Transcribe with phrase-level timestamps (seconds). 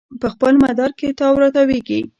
[0.21, 1.99] په خپل مدار کې تاو راتاویږي